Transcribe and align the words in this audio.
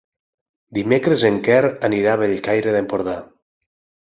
Dimecres 0.77 1.25
en 1.29 1.37
Quer 1.49 1.59
anirà 1.89 2.17
a 2.17 2.21
Bellcaire 2.23 2.75
d'Empordà. 2.79 3.15